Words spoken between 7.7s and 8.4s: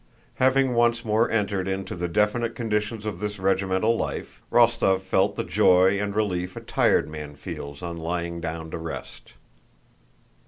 on lying